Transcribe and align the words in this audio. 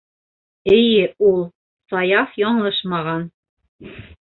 Эйе, 0.75 1.03
ул. 1.27 1.37
Саяф 1.93 2.35
яңылышмаған. 2.45 3.31